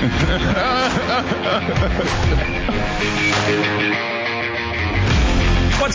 [0.00, 0.08] What's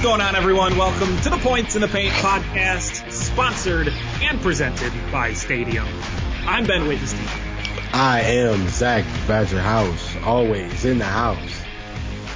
[0.02, 0.78] going on, everyone?
[0.78, 5.88] Welcome to the Points in the Paint podcast, sponsored and presented by Stadium.
[6.46, 7.28] I'm Ben Wittenstein.
[7.94, 11.64] I am Zach Badger House, always in the house.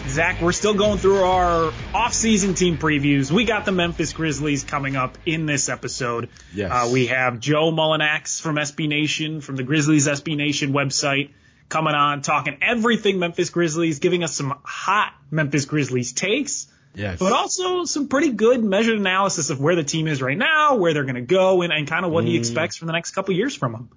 [0.08, 3.30] Zach, we're still going through our off-season team previews.
[3.30, 6.30] We got the Memphis Grizzlies coming up in this episode.
[6.52, 6.72] Yes.
[6.72, 11.30] Uh, we have Joe Mullinax from SB Nation, from the Grizzlies SB Nation website,
[11.70, 16.68] coming on, talking everything Memphis Grizzlies, giving us some hot Memphis Grizzlies takes.
[16.96, 17.20] Yes.
[17.20, 20.92] but also some pretty good measured analysis of where the team is right now, where
[20.94, 22.30] they're going to go, and, and kind of what Mm.
[22.30, 23.90] he expects for the next couple years from them.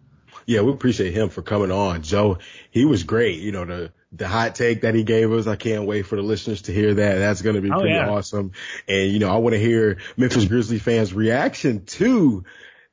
[0.45, 2.03] yeah, we appreciate him for coming on.
[2.03, 2.39] Joe,
[2.70, 3.41] he was great.
[3.41, 6.23] You know, the, the hot take that he gave us, I can't wait for the
[6.23, 7.14] listeners to hear that.
[7.14, 8.11] That's going to be Oh, pretty yeah.
[8.11, 8.53] awesome.
[8.86, 12.45] And, you know, I want to hear Memphis Grizzly fans reaction to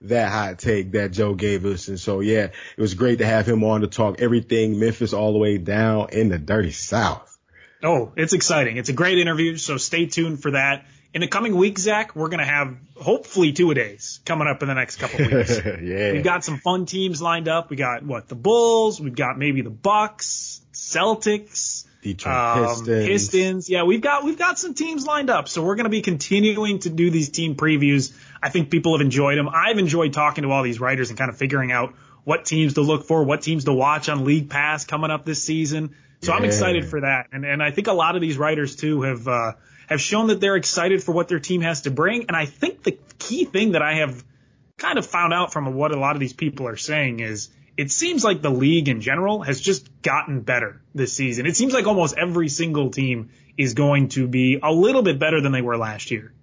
[0.02, 1.88] that hot take that Joe gave us.
[1.88, 2.46] And so, yeah,
[2.78, 6.10] it was great to have him on to talk everything Memphis all the way down
[6.12, 7.38] in the dirty South.
[7.84, 8.78] Oh, it's exciting.
[8.78, 10.86] It's a great interview, so stay tuned for that.
[11.14, 14.62] In the coming week, Zach, we're going to have hopefully two a days coming up
[14.62, 15.58] in the next couple weeks.
[15.66, 16.12] yeah.
[16.12, 17.70] We've got some fun teams lined up.
[17.70, 19.02] We got what the Bulls.
[19.02, 23.08] We've got maybe the Bucks, Celtics, Detroit um, Pistons.
[23.08, 23.70] Pistons.
[23.70, 25.48] Yeah, we've got we've got some teams lined up.
[25.48, 28.14] So we're going to be continuing to do these team previews.
[28.42, 29.50] I think people have enjoyed them.
[29.50, 32.82] I've enjoyed talking to all these writers and kind of figuring out what teams to
[32.82, 35.96] look for, what teams to watch on League Pass coming up this season.
[36.22, 37.28] So I'm excited for that.
[37.32, 39.54] And and I think a lot of these writers too have uh,
[39.88, 42.26] have shown that they're excited for what their team has to bring.
[42.28, 44.24] And I think the key thing that I have
[44.78, 47.92] kind of found out from what a lot of these people are saying is it
[47.92, 51.46] seems like the league in general has just gotten better this season.
[51.46, 55.42] It seems like almost every single team is going to be a little bit better
[55.42, 56.34] than they were last year.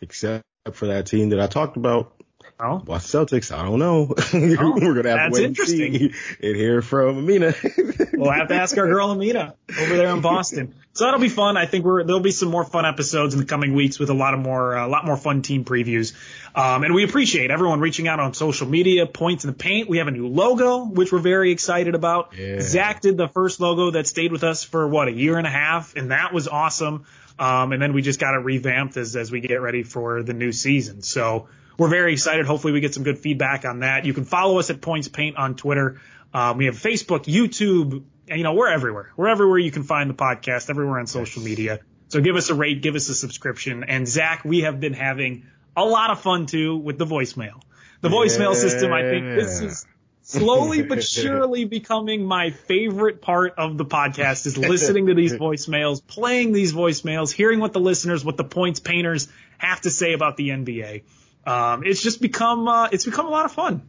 [0.00, 2.12] Except for that team that I talked about.
[2.60, 4.14] Oh, Well, Celtics, I don't know.
[4.32, 5.94] We're gonna have to wait interesting.
[5.96, 7.54] and see and hear from Amina.
[8.12, 10.74] we'll have to ask our girl Amina over there in Boston.
[10.92, 11.56] So that'll be fun.
[11.56, 14.14] I think we're, there'll be some more fun episodes in the coming weeks with a
[14.14, 16.12] lot of more, a lot more fun team previews.
[16.54, 19.88] Um, and we appreciate everyone reaching out on social media, points in the paint.
[19.88, 22.36] We have a new logo, which we're very excited about.
[22.36, 22.60] Yeah.
[22.60, 25.50] Zach did the first logo that stayed with us for what, a year and a
[25.50, 25.96] half.
[25.96, 27.06] And that was awesome.
[27.42, 30.32] Um, and then we just got it revamped as, as we get ready for the
[30.32, 31.02] new season.
[31.02, 32.46] So we're very excited.
[32.46, 34.04] Hopefully we get some good feedback on that.
[34.04, 36.00] You can follow us at Points Paint on Twitter.
[36.32, 39.10] Um, we have Facebook, YouTube, and you know, we're everywhere.
[39.16, 41.80] We're everywhere you can find the podcast, everywhere on social media.
[42.10, 43.82] So give us a rate, give us a subscription.
[43.82, 47.60] And Zach, we have been having a lot of fun too with the voicemail.
[48.02, 49.86] The voicemail system, I think this is
[50.22, 56.04] slowly but surely becoming my favorite part of the podcast is listening to these voicemails,
[56.06, 59.28] playing these voicemails, hearing what the listeners, what the points painters
[59.58, 61.02] have to say about the NBA.
[61.46, 63.88] Um, it's just become, uh, it's become a lot of fun.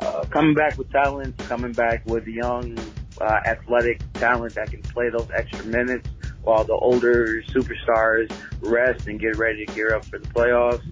[0.01, 2.77] Uh, coming back with talent, coming back with young,
[3.19, 6.09] uh, athletic talent that can play those extra minutes
[6.43, 10.83] while the older superstars rest and get ready to gear up for the playoffs.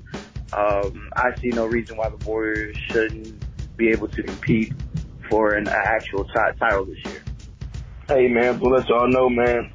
[0.54, 3.46] Um, I see no reason why the Warriors shouldn't
[3.78, 4.74] be able to compete
[5.30, 7.24] for an actual t- title this year.
[8.08, 9.72] Hey man, to let y'all know, man,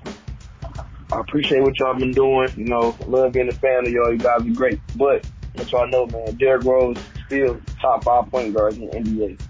[1.13, 2.49] I appreciate what y'all been doing.
[2.57, 4.11] You know, love being a fan of y'all.
[4.11, 4.81] You guys are great.
[4.97, 9.41] But let y'all know, man, Derrick Rose still top five point guards in the NBA.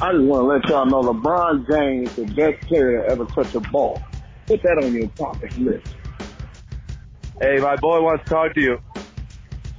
[0.00, 3.24] I just want to let y'all know LeBron James is the best player to ever
[3.24, 4.02] touch a ball.
[4.46, 5.96] Put that on your topic list.
[7.40, 8.78] Hey, my boy wants to talk to you.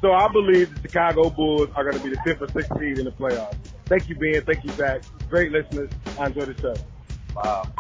[0.02, 2.98] So I believe the Chicago Bulls are going to be the fifth or sixth seed
[2.98, 3.58] in the playoffs.
[3.86, 4.42] Thank you, Ben.
[4.44, 5.04] Thank you, Zach.
[5.30, 5.92] Great listeners.
[6.18, 6.76] I enjoy the show.
[7.36, 7.72] Wow.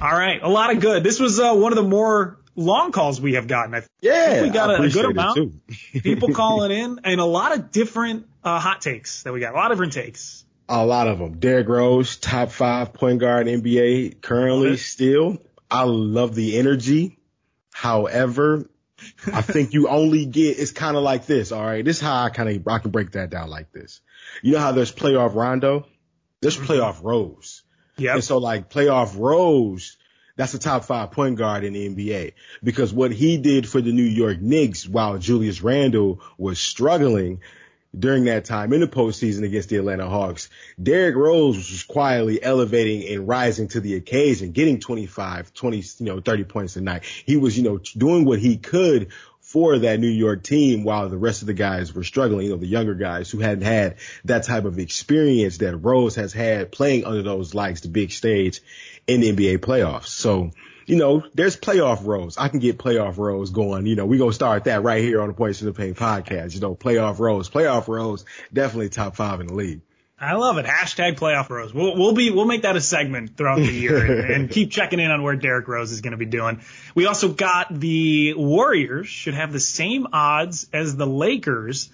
[0.00, 1.04] All right, a lot of good.
[1.04, 3.74] This was uh, one of the more long calls we have gotten.
[3.74, 5.60] I Yeah, we got a, a good amount.
[5.92, 9.52] People calling in, and a lot of different uh, hot takes that we got.
[9.52, 10.46] A lot of different takes.
[10.70, 11.38] A lot of them.
[11.38, 15.36] Derrick Rose, top five point guard in NBA currently still.
[15.70, 17.18] I love the energy.
[17.70, 18.70] However,
[19.26, 21.52] I think you only get, it's kind of like this.
[21.52, 21.84] All right.
[21.84, 24.00] This is how I kind of, I can break that down like this.
[24.42, 25.86] You know how there's playoff Rondo?
[26.40, 27.64] There's playoff Rose.
[28.00, 28.14] Yep.
[28.14, 29.96] And so like playoff Rose,
[30.36, 32.32] that's the top five point guard in the NBA
[32.62, 37.40] because what he did for the New York Knicks while Julius Randle was struggling
[37.98, 40.48] during that time in the postseason against the Atlanta Hawks,
[40.80, 46.20] Derrick Rose was quietly elevating and rising to the occasion, getting 25, 20, you know,
[46.20, 47.02] 30 points a night.
[47.04, 49.08] He was, you know, doing what he could
[49.50, 52.56] for that New York team while the rest of the guys were struggling, you know,
[52.56, 57.04] the younger guys who hadn't had that type of experience that Rose has had playing
[57.04, 58.60] under those lights, the big stage
[59.08, 60.06] in the NBA playoffs.
[60.06, 60.52] So,
[60.86, 62.38] you know, there's playoff Rose.
[62.38, 63.86] I can get playoff Rose going.
[63.86, 66.54] You know, we gonna start that right here on the Points to the Paint podcast.
[66.54, 69.80] You know, playoff Rose, playoff Rose, definitely top five in the league.
[70.20, 70.66] I love it.
[70.66, 71.72] Hashtag playoff Rose.
[71.72, 75.00] We'll, we'll be, we'll make that a segment throughout the year and, and keep checking
[75.00, 76.60] in on where Derrick Rose is going to be doing.
[76.94, 81.90] We also got the Warriors should have the same odds as the Lakers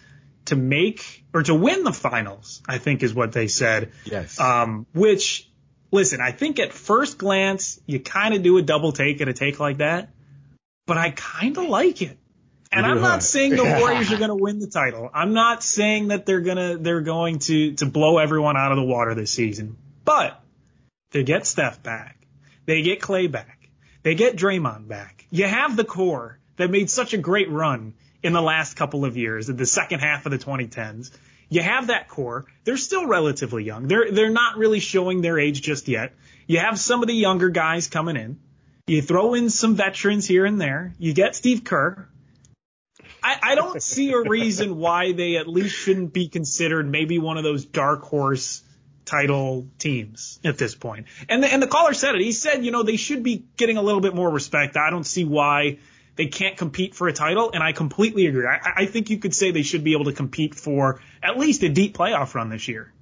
[0.47, 3.93] to make or to win the finals, I think is what they said.
[4.05, 4.41] Yes.
[4.41, 5.49] Um, which,
[5.93, 9.33] listen, I think at first glance, you kind of do a double take at a
[9.33, 10.09] take like that,
[10.85, 12.19] but I kind of like it.
[12.73, 15.09] And I'm not saying the Warriors are going to win the title.
[15.15, 18.77] I'm not saying that they're going to, they're going to, to blow everyone out of
[18.77, 20.43] the water this season, but
[21.13, 22.27] they get Steph back.
[22.67, 23.71] They get Klay back.
[24.03, 25.27] They get Draymond back.
[25.31, 29.17] You have the core that made such a great run in the last couple of
[29.17, 31.11] years, in the second half of the 2010s.
[31.49, 32.45] You have that core.
[32.65, 33.87] They're still relatively young.
[33.87, 36.13] They're they're not really showing their age just yet.
[36.47, 38.39] You have some of the younger guys coming in.
[38.89, 40.93] You throw in some veterans here and there.
[40.99, 42.09] You get Steve Kerr.
[43.27, 47.39] I, I don't see a reason why they at least shouldn't be considered maybe one
[47.39, 48.63] of those dark horse
[49.05, 51.07] title teams at this point.
[51.29, 52.21] And the, and the caller said it.
[52.21, 54.77] He said, you know, they should be getting a little bit more respect.
[54.77, 55.79] I don't see why
[56.15, 58.47] they can't compete for a title, and I completely agree.
[58.47, 61.65] I, I think you could say they should be able to compete for at least
[61.65, 62.93] a deep playoff run this year.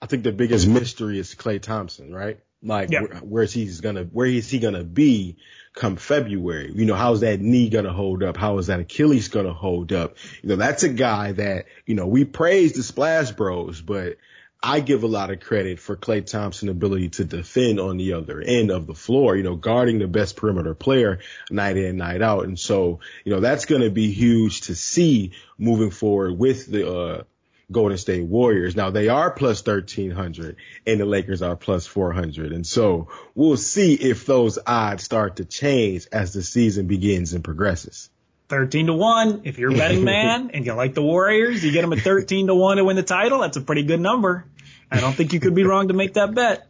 [0.00, 2.38] I think the biggest mystery is Klay Thompson, right?
[2.62, 3.02] Like Yeah.
[3.02, 5.36] where, where's he's gonna where is he gonna be
[5.74, 6.72] come February?
[6.74, 8.36] You know, how's that knee gonna hold up?
[8.36, 10.16] How is that Achilles gonna hold up?
[10.42, 14.16] You know, that's a guy that, you know, we praise the Splash Bros, but
[14.60, 18.40] I give a lot of credit for Klay Thompson's ability to defend on the other
[18.40, 22.44] end of the floor, you know, guarding the best perimeter player night in, night out.
[22.44, 26.92] And so, you know, that's going to be huge to see moving forward with the,
[26.92, 27.22] uh,
[27.70, 28.76] Golden State Warriors.
[28.76, 30.56] Now they are plus 1300
[30.86, 32.52] and the Lakers are plus 400.
[32.52, 37.44] And so we'll see if those odds start to change as the season begins and
[37.44, 38.08] progresses.
[38.48, 39.42] 13 to 1.
[39.44, 42.46] If you're a betting man and you like the Warriors, you get them at 13
[42.46, 43.40] to 1 to win the title.
[43.40, 44.46] That's a pretty good number.
[44.90, 46.66] I don't think you could be wrong to make that bet.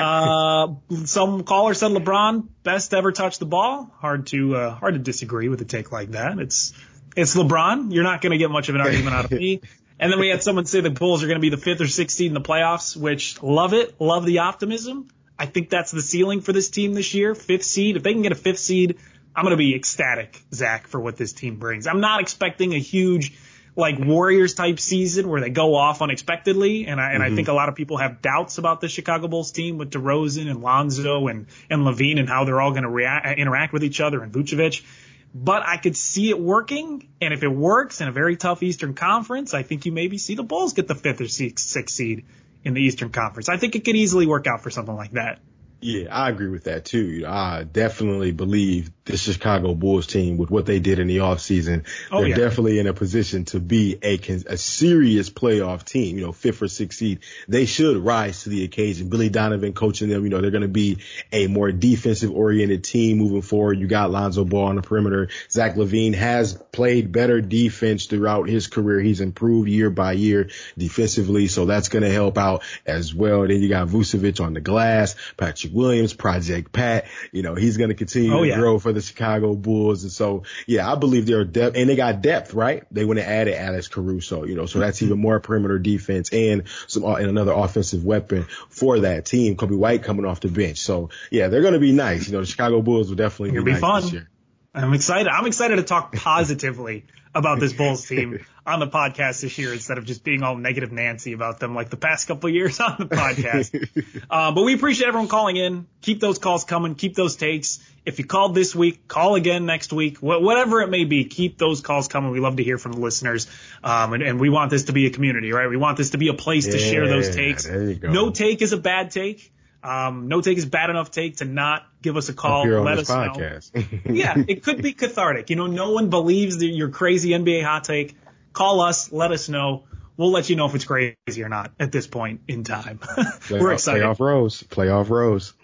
[0.00, 3.90] Uh, some caller said LeBron best ever touch the ball.
[3.98, 6.38] Hard to, uh, hard to disagree with a take like that.
[6.38, 6.72] It's,
[7.14, 7.92] it's LeBron.
[7.92, 9.60] You're not going to get much of an argument out of me.
[10.00, 11.86] And then we had someone say the Bulls are going to be the fifth or
[11.86, 14.00] sixth seed in the playoffs, which love it.
[14.00, 15.08] Love the optimism.
[15.38, 17.34] I think that's the ceiling for this team this year.
[17.34, 17.96] Fifth seed.
[17.96, 18.98] If they can get a fifth seed,
[19.36, 21.86] I'm going to be ecstatic, Zach, for what this team brings.
[21.86, 23.34] I'm not expecting a huge,
[23.76, 26.86] like Warriors type season where they go off unexpectedly.
[26.86, 27.36] And I, and I mm-hmm.
[27.36, 30.62] think a lot of people have doubts about the Chicago Bulls team with DeRozan and
[30.62, 34.22] Lonzo and, and LaVine and how they're all going to react, interact with each other
[34.22, 34.82] and Vucevic.
[35.32, 37.08] But I could see it working.
[37.20, 40.34] And if it works in a very tough Eastern Conference, I think you maybe see
[40.34, 42.24] the Bulls get the fifth or sixth, seed
[42.64, 43.48] in the Eastern Conference.
[43.48, 45.38] I think it could easily work out for something like that.
[45.80, 47.24] Yeah, I agree with that too.
[47.26, 51.86] I definitely believe the Chicago Bulls team with what they did in the offseason.
[52.10, 52.36] Oh, They're yeah.
[52.36, 56.68] definitely in a position to be a, a serious playoff team, you know, fifth or
[56.68, 57.20] sixth seed.
[57.48, 59.08] They should rise to the occasion.
[59.08, 60.98] Billy Donovan coaching them, you know, they're going to be
[61.32, 63.78] a more defensive oriented team moving forward.
[63.78, 65.28] You got Lonzo Ball on the perimeter.
[65.50, 69.00] Zach LaVine has played better defense throughout his career.
[69.00, 71.46] He's improved year by year defensively.
[71.48, 73.42] So that's going to help out as well.
[73.46, 77.06] Then you got Vucevic on the glass, Patrick Williams, Project Pat.
[77.32, 78.56] You know, he's going to continue Oh, to yeah.
[78.56, 80.02] grow for the Chicago Bulls.
[80.02, 82.84] And so, yeah, I believe they're depth and they got depth, right?
[82.90, 86.64] They went and added Alex Caruso, you know, so that's even more perimeter defense and
[86.86, 89.56] some, uh, and another offensive weapon for that team.
[89.56, 90.78] Coby White coming off the bench.
[90.78, 92.26] So yeah, they're going to be nice.
[92.26, 94.02] You know, the Chicago Bulls will definitely be, be nice fun.
[94.02, 94.29] this year.
[94.74, 95.28] I'm excited.
[95.28, 99.98] I'm excited to talk positively about this Bulls team on the podcast this year instead
[99.98, 103.06] of just being all negative Nancy about them like the past couple years on the
[103.06, 104.24] podcast.
[104.30, 105.86] uh, but we appreciate everyone calling in.
[106.02, 106.94] Keep those calls coming.
[106.94, 107.78] Keep those takes.
[108.04, 110.18] If you called this week, call again next week.
[110.18, 112.30] Wh- whatever it may be, keep those calls coming.
[112.30, 113.46] We love to hear from the listeners.
[113.84, 115.68] Um, and, and we want this to be a community, right?
[115.68, 117.66] We want this to be a place to share those takes.
[117.66, 118.10] there you go.
[118.10, 119.52] No take is a bad take.
[119.82, 122.66] Um, no take is bad enough take to not give us a call.
[122.66, 123.60] Let us know
[124.04, 125.50] yeah, it could be cathartic.
[125.50, 128.16] You know, no one believes that your crazy NBA hot take.
[128.52, 129.84] Call us, let us know.
[130.16, 133.00] We'll let you know if it's crazy or not at this point in time.
[133.50, 134.02] We're excited.
[134.02, 134.62] Playoff Rose.
[134.64, 135.54] Playoff Rose.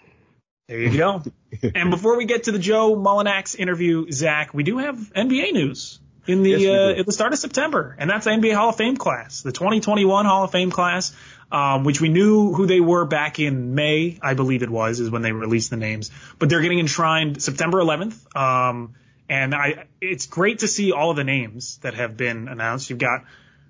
[0.67, 1.21] There you go.
[1.75, 5.99] and before we get to the Joe Mullinax interview, Zach, we do have NBA news
[6.25, 8.75] in the Yes, uh, at the start of September, and that's the NBA Hall of
[8.75, 11.15] Fame class, the 2021 Hall of Fame class,
[11.51, 15.09] um, which we knew who they were back in May, I believe it was, is
[15.09, 18.35] when they released the names, but they're getting enshrined September 11th.
[18.35, 18.95] Um,
[19.29, 22.89] and I, it's great to see all of the names that have been announced.
[22.89, 23.25] You've got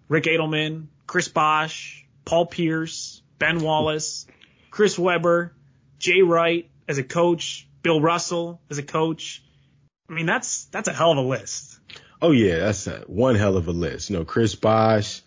[0.08, 4.28] Rick Adelman, Chris Bosh, Paul Pierce, Ben Wallace,
[4.72, 5.54] Chris Webber,
[6.00, 9.44] Jay Wright as a coach, Bill Russell as a coach.
[10.10, 11.80] I mean, that's that's a hell of a list.
[12.22, 14.10] Oh yeah, that's a, one hell of a list.
[14.10, 15.22] You know, Chris Bosh,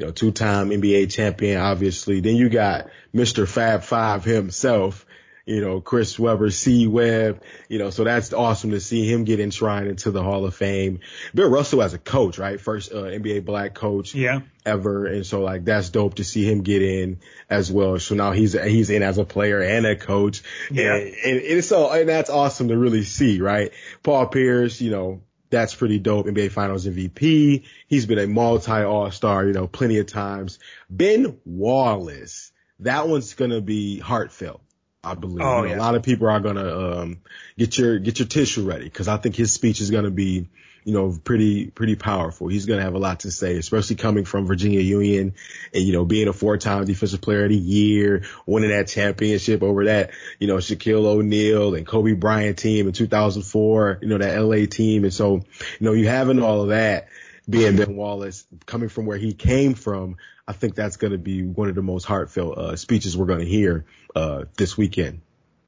[0.00, 2.20] you know, two-time NBA champion, obviously.
[2.20, 3.46] Then you got Mr.
[3.46, 5.04] Fab Five himself,
[5.44, 9.40] you know, Chris Webber, C Webb, you know, so that's awesome to see him get
[9.40, 11.00] enshrined into the Hall of Fame.
[11.34, 12.58] Bill Russell as a coach, right?
[12.58, 14.40] First uh, NBA black coach Yeah.
[14.64, 15.04] ever.
[15.04, 17.18] And so like that's dope to see him get in
[17.50, 17.98] as well.
[17.98, 20.42] So now he's he's in as a player and a coach.
[20.70, 20.94] Yeah.
[20.94, 23.72] And, and it's so and that's awesome to really see, right?
[24.02, 26.26] Paul Pierce, you know, that's pretty dope.
[26.26, 27.64] NBA Finals MVP.
[27.88, 30.58] He's been a multi All Star, you know, plenty of times.
[30.88, 34.62] Ben Wallace, that one's gonna be heartfelt.
[35.02, 35.78] I believe Oh, You know, yeah.
[35.78, 37.18] a lot of people are gonna um,
[37.58, 40.48] get your get your tissue ready because I think his speech is gonna be
[40.84, 42.48] you know, pretty, pretty powerful.
[42.48, 45.34] He's going to have a lot to say, especially coming from Virginia Union
[45.74, 49.84] and, you know, being a four-time defensive player of the year, winning that championship over
[49.84, 54.64] that, you know, Shaquille O'Neal and Kobe Bryant team in 2004, you know, that LA
[54.66, 55.04] team.
[55.04, 55.42] And so, you
[55.80, 57.08] know, you having all of that
[57.48, 60.16] being Ben Wallace coming from where he came from,
[60.50, 63.38] I think that's going to be one of the most heartfelt, uh, speeches we're going
[63.38, 63.84] to hear,
[64.16, 65.20] uh, this weekend.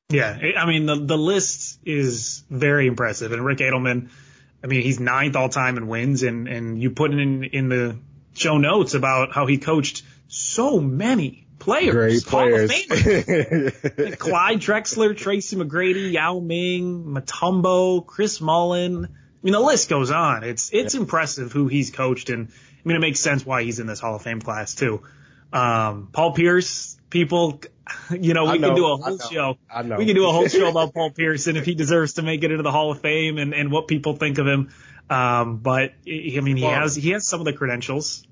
[0.09, 4.11] Yeah, I mean the the list is very impressive, and Rick Adelman,
[4.63, 7.97] I mean he's ninth all time in wins, and and you put in in the
[8.35, 12.71] show notes about how he coached so many players, Great Hall of players.
[12.73, 14.19] Famers.
[14.19, 19.05] Clyde Drexler, Tracy McGrady, Yao Ming, Mutombo, Chris Mullin.
[19.05, 19.09] I
[19.45, 20.43] mean the list goes on.
[20.43, 22.51] It's it's impressive who he's coached, and
[22.85, 25.03] I mean it makes sense why he's in this Hall of Fame class too.
[25.53, 27.61] Um, Paul Pierce, people,
[28.11, 29.59] you know, we know, can do a I whole know, show.
[29.73, 29.97] I know.
[29.97, 32.43] We can do a whole show about Paul Pierce and if he deserves to make
[32.43, 34.71] it into the Hall of Fame and, and what people think of him.
[35.11, 38.27] Um, but I mean, he Well- has he has some of the credentials.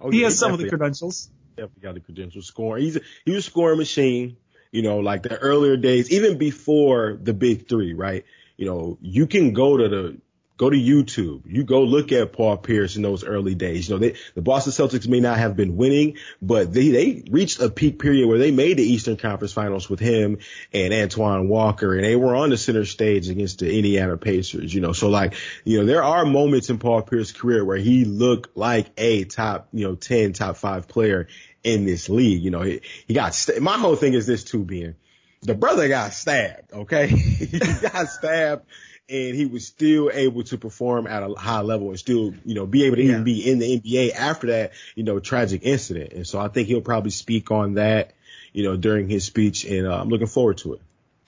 [0.00, 1.30] Oh, He yeah, has some of the credentials.
[1.56, 2.84] definitely got the credentials scoring.
[2.84, 4.36] He's a, he was a scoring machine,
[4.70, 8.24] you know, like the earlier days, even before the big three, right?
[8.58, 10.18] You know, you can go to the,
[10.58, 11.42] go to YouTube.
[11.46, 13.88] You go look at Paul Pierce in those early days.
[13.88, 17.60] You know, they, the Boston Celtics may not have been winning, but they, they reached
[17.60, 20.38] a peak period where they made the Eastern Conference Finals with him
[20.74, 24.80] and Antoine Walker, and they were on the center stage against the Indiana Pacers, you
[24.80, 24.92] know.
[24.92, 25.34] So like,
[25.64, 29.68] you know, there are moments in Paul Pierce's career where he looked like a top,
[29.72, 31.28] you know, 10, top five player
[31.62, 32.42] in this league.
[32.42, 34.96] You know, he, he got, st- my whole thing is this too, being
[35.42, 37.06] the brother got stabbed, okay?
[37.06, 38.66] he got stabbed
[39.08, 42.66] and he was still able to perform at a high level and still, you know,
[42.66, 43.12] be able to Yeah.
[43.12, 46.12] even be in the NBA after that, you know, tragic incident.
[46.12, 48.12] And so I think he'll probably speak on that,
[48.52, 50.80] you know, during his speech and uh, I'm looking forward to it.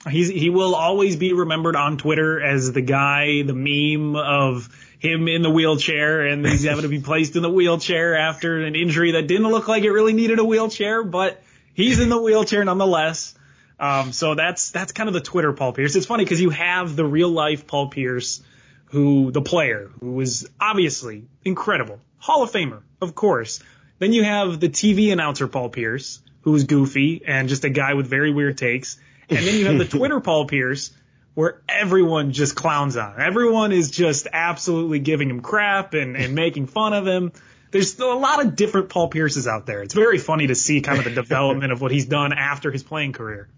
[0.08, 4.68] He's he will always be remembered on Twitter as the guy, the meme of
[4.98, 8.74] him in the wheelchair, and he's having to be placed in the wheelchair after an
[8.74, 11.42] injury that didn't look like it really needed a wheelchair, but
[11.74, 13.34] he's in the wheelchair nonetheless.
[13.80, 15.96] Um, so that's that's kind of the Twitter Paul Pierce.
[15.96, 18.42] It's funny because you have the real life Paul Pierce,
[18.86, 23.60] who the player who was obviously incredible, Hall of Famer, of course.
[23.98, 28.06] Then you have the TV announcer Paul Pierce, who's goofy and just a guy with
[28.06, 28.98] very weird takes.
[29.30, 30.90] And then you have the Twitter Paul Pierce,
[31.34, 33.20] where everyone just clowns on.
[33.20, 37.32] Everyone is just absolutely giving him crap and, and making fun of him.
[37.70, 39.82] There's still a lot of different Paul Pierces out there.
[39.82, 42.82] It's very funny to see kind of the development of what he's done after his
[42.82, 43.48] playing career.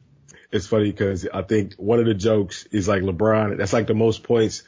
[0.52, 3.56] It's funny because I think one of the jokes is like LeBron.
[3.56, 4.62] That's like the most points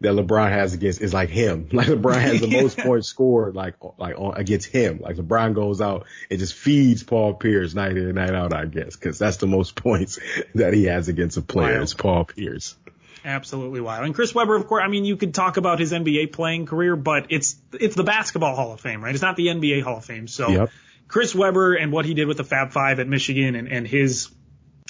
[0.00, 1.68] that LeBron has against is like him.
[1.76, 5.00] Like LeBron has the most points scored like like on, against him.
[5.00, 8.64] Like LeBron goes out and just feeds Paul Pierce night in and night out, I
[8.64, 10.18] guess, because that's the most points
[10.54, 11.82] that he has against a player.
[11.82, 12.76] It's Paul Pierce.
[13.24, 14.04] Absolutely wild.
[14.04, 16.94] And Chris Webber, of course, I mean, you could talk about his NBA playing career,
[16.94, 19.14] but it's it's the basketball Hall of Fame, right?
[19.14, 20.28] It's not the NBA Hall of Fame.
[20.28, 20.70] So yep.
[21.08, 24.30] Chris Webber and what he did with the Fab Five at Michigan and, and his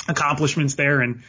[0.08, 1.22] accomplishments there and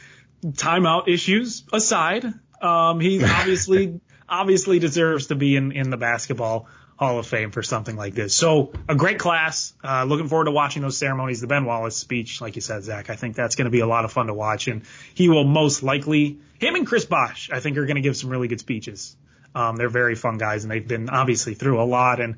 [0.44, 2.24] timeout issues aside,
[2.60, 6.68] um, he obviously obviously deserves to be in, in the basketball
[6.98, 8.34] Hall of Fame for something like this.
[8.34, 9.72] So a great class.
[9.84, 11.40] Uh, looking forward to watching those ceremonies.
[11.40, 13.86] The Ben Wallace speech, like you said, Zach, I think that's going to be a
[13.86, 14.82] lot of fun to watch, and
[15.14, 18.30] he will most likely him and Chris Bosh, I think, are going to give some
[18.30, 19.16] really good speeches.
[19.54, 22.36] Um, they're very fun guys, and they've been obviously through a lot, and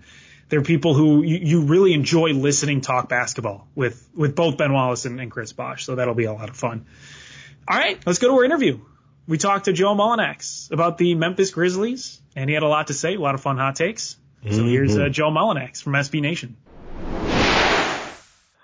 [0.51, 5.07] they're people who you, you really enjoy listening talk basketball with with both Ben Wallace
[5.07, 5.87] and, and Chris Bosh.
[5.87, 6.87] So that'll be a lot of fun.
[7.67, 8.81] All right, let's go to our interview.
[9.27, 12.95] We talked to Joe Mullinax about the Memphis Grizzlies, and he had a lot to
[12.95, 14.17] say, a lot of fun hot takes.
[14.43, 14.67] So mm-hmm.
[14.67, 16.57] here's uh, Joe Mullinax from SB Nation.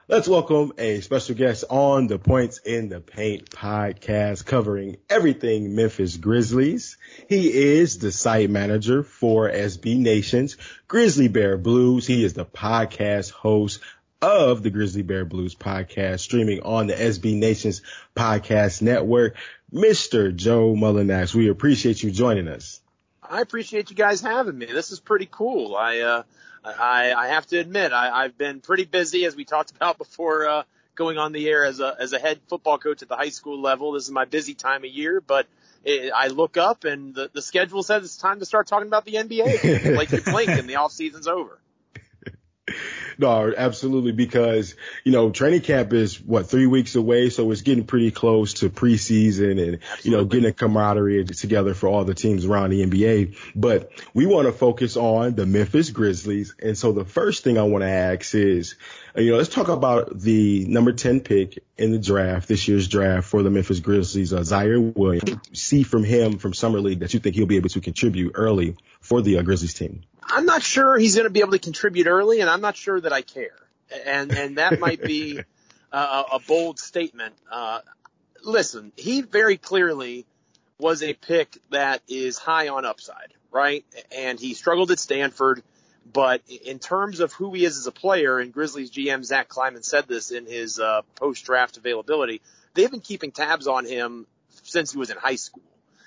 [0.08, 6.16] Let's welcome a special guest on the Points in the Paint podcast covering everything Memphis
[6.16, 6.96] Grizzlies.
[7.28, 12.06] He is the site manager for SB Nation's Grizzly Bear Blues.
[12.06, 13.80] He is the podcast host
[14.22, 17.82] of the Grizzly Bear Blues podcast streaming on the SB Nation's
[18.14, 19.34] podcast network.
[19.74, 20.32] Mr.
[20.32, 22.80] Joe Mullinax, we appreciate you joining us.
[23.30, 24.66] I appreciate you guys having me.
[24.66, 25.76] This is pretty cool.
[25.76, 26.22] I uh,
[26.64, 30.48] I, I have to admit I, I've been pretty busy as we talked about before
[30.48, 30.62] uh,
[30.94, 33.60] going on the air as a as a head football coach at the high school
[33.60, 33.92] level.
[33.92, 35.46] This is my busy time of year, but
[35.84, 39.04] it, I look up and the, the schedule says it's time to start talking about
[39.04, 39.96] the NBA.
[39.96, 41.58] like you blink and the off season's over.
[43.18, 44.12] No, absolutely.
[44.12, 47.30] Because, you know, training camp is what, three weeks away.
[47.30, 50.00] So it's getting pretty close to preseason and, absolutely.
[50.02, 53.36] you know, getting a camaraderie together for all the teams around the NBA.
[53.54, 56.54] But we want to focus on the Memphis Grizzlies.
[56.62, 58.76] And so the first thing I want to ask is,
[59.16, 63.26] you know, let's talk about the number 10 pick in the draft, this year's draft
[63.28, 65.38] for the Memphis Grizzlies, uh, Ziaire Williams.
[65.52, 68.76] See from him from Summer League that you think he'll be able to contribute early
[69.00, 70.02] for the uh, Grizzlies team.
[70.28, 73.00] I'm not sure he's going to be able to contribute early, and I'm not sure
[73.00, 73.56] that I care.
[74.04, 75.40] And and that might be
[75.92, 77.34] a, a bold statement.
[77.50, 77.80] Uh,
[78.42, 80.26] listen, he very clearly
[80.78, 83.84] was a pick that is high on upside, right?
[84.16, 85.62] And he struggled at Stanford,
[86.12, 89.82] but in terms of who he is as a player, and Grizzlies GM Zach Kleiman
[89.82, 92.42] said this in his uh, post-draft availability,
[92.74, 94.26] they've been keeping tabs on him
[94.64, 95.62] since he was in high school.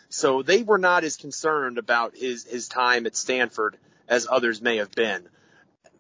[0.10, 3.78] So they were not as concerned about his his time at Stanford
[4.10, 5.30] as others may have been.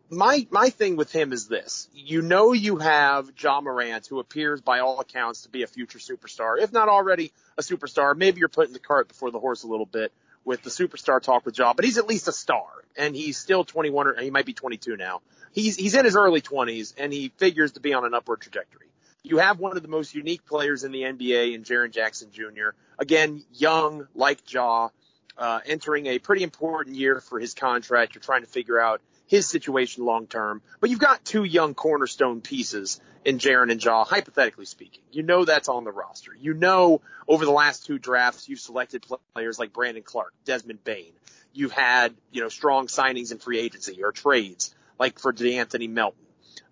[0.09, 1.87] My my thing with him is this.
[1.93, 5.99] You know you have Ja Morant, who appears by all accounts to be a future
[5.99, 8.17] superstar, if not already a superstar.
[8.17, 10.11] Maybe you're putting the cart before the horse a little bit
[10.43, 12.65] with the superstar talk with Ja, but he's at least a star,
[12.97, 15.21] and he's still 21 or he might be 22 now.
[15.51, 18.87] He's he's in his early 20s, and he figures to be on an upward trajectory.
[19.21, 22.69] You have one of the most unique players in the NBA in Jaren Jackson Jr.
[22.97, 24.89] Again, young like Ja,
[25.37, 28.15] uh, entering a pretty important year for his contract.
[28.15, 32.41] You're trying to figure out his situation long term, but you've got two young cornerstone
[32.41, 35.03] pieces in Jaren and Ja, hypothetically speaking.
[35.11, 36.31] You know that's on the roster.
[36.39, 41.13] You know over the last two drafts you've selected players like Brandon Clarke, Desmond Bane.
[41.53, 46.25] You've had, you know, strong signings in free agency or trades, like for De'Anthony Melton.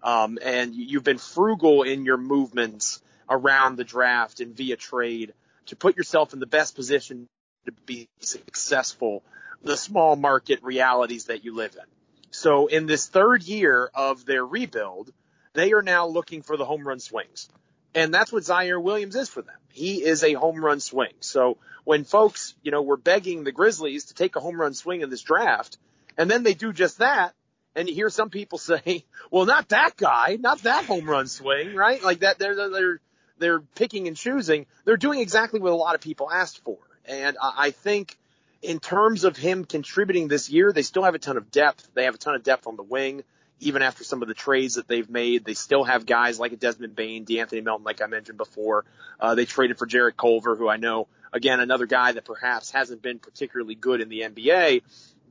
[0.03, 5.33] Um, and you've been frugal in your movements around the draft and via trade
[5.67, 7.27] to put yourself in the best position
[7.67, 9.23] to be successful,
[9.63, 11.85] the small market realities that you live in.
[12.31, 15.13] So in this third year of their rebuild,
[15.53, 17.49] they are now looking for the home run swings.
[17.93, 19.55] And that's what Ziaire Williams is for them.
[19.71, 21.13] He is a home run swing.
[21.19, 25.01] So when folks, you know, were begging the Grizzlies to take a home run swing
[25.01, 25.77] in this draft,
[26.17, 27.33] and then they do just that,
[27.75, 31.75] and you hear some people say, well, not that guy, not that home run swing,
[31.75, 32.03] right?
[32.03, 32.99] Like that, they're, they're,
[33.39, 34.65] they're picking and choosing.
[34.85, 36.77] They're doing exactly what a lot of people asked for.
[37.07, 38.17] And I think
[38.61, 41.87] in terms of him contributing this year, they still have a ton of depth.
[41.93, 43.23] They have a ton of depth on the wing.
[43.59, 45.43] even after some of the trades that they've made.
[45.43, 48.85] They still have guys like Desmond Bane, De'Anthony Melton, like I mentioned before.
[49.19, 53.01] Uh, they traded for Jarrett Culver, who I know, again, another guy that perhaps hasn't
[53.01, 54.83] been particularly good in the NBA.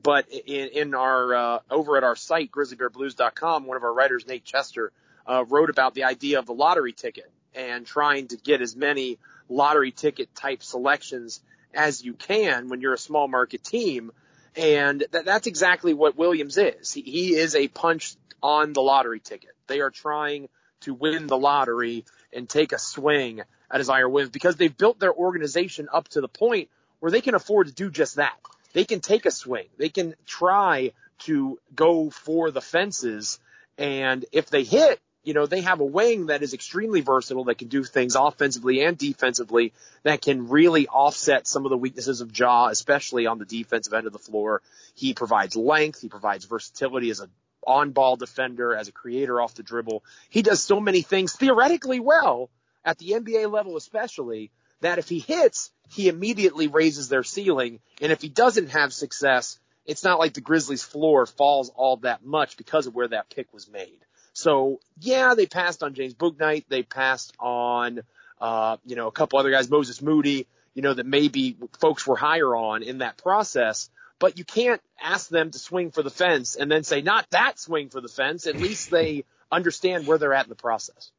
[0.02, 4.44] But in, in our, uh, over at our site, grizzlybearblues.com, one of our writers, Nate
[4.44, 4.92] Chester,
[5.26, 9.18] uh, wrote about the idea of the lottery ticket and trying to get as many
[9.48, 11.40] lottery ticket type selections
[11.76, 14.10] as you can when you're a small market team.
[14.56, 16.92] And th- that's exactly what Williams is.
[16.92, 19.50] He, he is a punch on the lottery ticket.
[19.66, 20.48] They are trying
[20.80, 25.12] to win the lottery and take a swing at Ziaire Williams because they've built their
[25.12, 26.68] organization up to the point
[27.00, 28.36] where they can afford to do just that.
[28.72, 29.66] They can take a swing.
[29.78, 33.38] They can try to go for the fences.
[33.78, 37.58] And if they hit, you know, they have a wing that is extremely versatile that
[37.58, 39.72] can do things offensively and defensively
[40.04, 44.06] that can really offset some of the weaknesses of Ja, especially on the defensive end
[44.06, 44.62] of the floor.
[44.94, 46.00] He provides length.
[46.00, 47.28] He provides versatility as a
[47.66, 50.04] on ball defender, as a creator off the dribble.
[50.30, 52.48] He does so many things theoretically well
[52.84, 57.80] at the NBA level, especially that if he hits, he immediately raises their ceiling.
[58.00, 62.24] And if he doesn't have success, it's not like the Grizzlies floor falls all that
[62.24, 64.05] much because of where that pick was made.
[64.36, 66.64] So yeah, they passed on James Bouknight.
[66.68, 68.02] They passed on,
[68.38, 72.16] uh, you know, a couple other guys, Moses Moody, you know, that maybe folks were
[72.16, 73.88] higher on in that process.
[74.18, 77.58] But you can't ask them to swing for the fence and then say, not that
[77.58, 78.46] swing for the fence.
[78.46, 81.10] At least they understand where they're at in the process.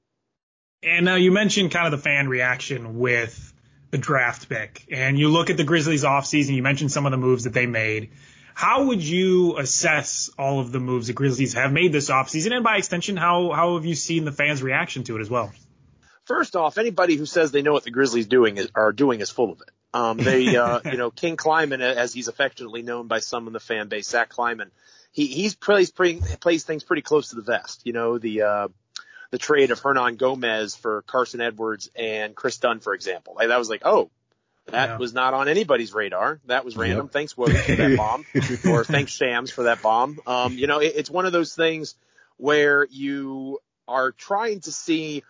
[0.84, 3.52] And now you mentioned kind of the fan reaction with
[3.90, 7.18] the draft pick and you look at the Grizzlies offseason, you mentioned some of the
[7.18, 8.12] moves that they made.
[8.58, 12.54] How would you assess all of the moves the Grizzlies have made this offseason?
[12.54, 15.52] And by extension, how, how have you seen the fans' reaction to it as well?
[16.26, 19.30] First off, anybody who says they know what the Grizzlies doing is, are doing is
[19.30, 19.70] full of it.
[19.94, 23.60] Um, they, uh, you know, King Kleiman, as he's affectionately known by some in the
[23.60, 24.72] fan base, Zach Kleiman,
[25.12, 27.84] he, he's plays pretty, plays things pretty close to the vest.
[27.86, 28.68] You know, the, uh,
[29.30, 33.36] the trade of Hernangomez for Carsen Edwards and Kris Dunn, for example.
[33.36, 34.10] Like, that was like, oh,
[34.68, 34.98] that yeah.
[34.98, 36.40] was not on anybody's radar.
[36.46, 37.06] That was random.
[37.06, 37.14] Yep.
[37.14, 38.26] Thanks, Willie, for that bomb,
[38.70, 40.20] or thanks, Shams, for that bomb.
[40.28, 41.96] Um, you know, it, it's one of those things
[42.36, 45.24] where you are trying to see,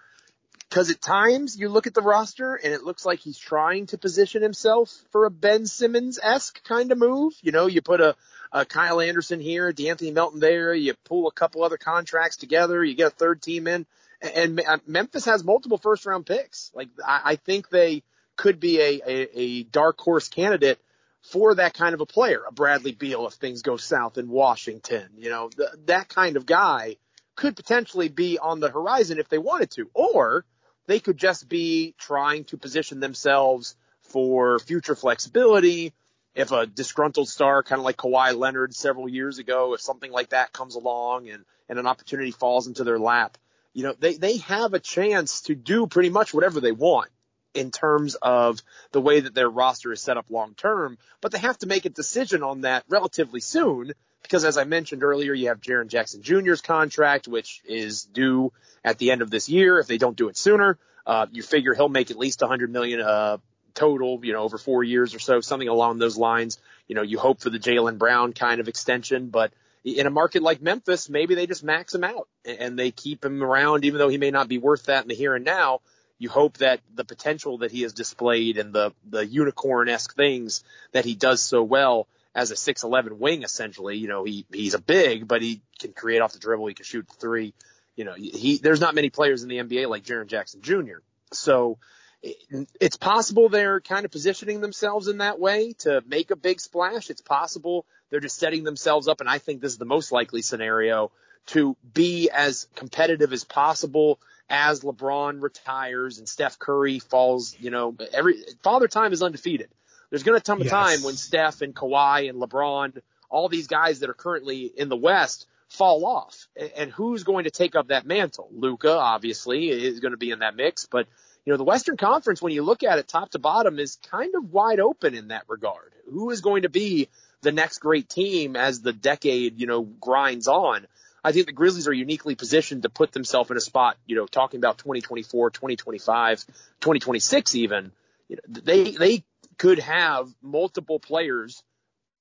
[0.68, 3.98] because at times you look at the roster and it looks like he's trying to
[3.98, 7.34] position himself for a Ben Simmons esque kind of move.
[7.42, 8.16] You know, you put a,
[8.52, 12.96] a Kyle Anderson here, De'Anthony Melton there, you pull a couple other contracts together, you
[12.96, 13.86] get a third team in,
[14.20, 16.72] and, and Memphis has multiple first round picks.
[16.74, 18.02] Like I, I think they
[18.38, 20.80] could be a, a, a dark horse candidate
[21.22, 25.10] for that kind of a player, a Bradley Beal if things go south in Washington.
[25.18, 26.98] You know, th- that kind of guy
[27.36, 30.46] could potentially be on the horizon if they wanted to, or
[30.86, 35.94] they could just be trying to position themselves for future flexibility.
[36.34, 40.30] If a disgruntled star, kind of like Kawhi Leonard several years ago, if something like
[40.30, 43.38] that comes along and, and an opportunity falls into their lap,
[43.74, 47.10] you know, they, they have a chance to do pretty much whatever they want
[47.58, 51.40] in terms of the way that their roster is set up long term, but they
[51.40, 53.94] have to make a decision on that relatively soon
[54.28, 58.52] because as I mentioned earlier, you have Jaren Jackson Jr.'s contract, which is due
[58.84, 59.80] at the end of this year.
[59.80, 63.00] If they don't do it sooner, uh, you figure he'll make at least 100 million,
[63.00, 63.38] uh,
[63.74, 66.60] total, you know, over four years or so, something along those lines.
[66.88, 69.54] You know, you hope for the Jaylen Brown kind of extension, but
[69.86, 73.42] in a market like Memphis, maybe they just max him out and they keep him
[73.42, 75.80] around, even though he may not be worth that in the here and now
[76.20, 81.06] you hope that the potential that he has displayed and the, the unicorn-esque things that
[81.06, 85.28] he does so well as a 6'11 wing, essentially, you know, he, he's a big,
[85.28, 86.68] but he can create off the dribble.
[86.68, 87.54] He can shoot three.
[87.96, 91.00] You know, he, there's not many players in the NBA like Jaren Jackson Jr.
[91.32, 91.80] So
[92.22, 96.60] it, it's possible they're kind of positioning themselves in that way to make a big
[96.60, 97.10] splash.
[97.10, 99.20] It's possible they're just setting themselves up.
[99.20, 101.12] And I think this is the most likely scenario
[101.48, 107.96] to be as competitive as possible as LeBron retires and Steph Curry falls, you know,
[108.14, 109.70] every father time is undefeated.
[110.10, 110.72] There's going to come a yes.
[110.72, 114.96] time when Steph and Kawhi and LeBron, all these guys that are currently in the
[114.96, 116.48] West fall off.
[116.78, 118.48] And who's going to take up that mantle?
[118.52, 121.08] Luka obviously, is going to be in that mix, but
[121.46, 124.36] you know, the Western Conference, when you look at it top to bottom, is kind
[124.36, 125.94] of wide open in that regard.
[126.12, 127.08] Who is going to be
[127.42, 130.88] the next great team as the decade, you know, grinds on?
[131.24, 134.26] I think the Grizzlies are uniquely positioned to put themselves in a spot, you know,
[134.26, 137.92] talking about 2024, 2025, 2026 even,
[138.30, 139.24] you know, they, they
[139.58, 141.64] could have multiple players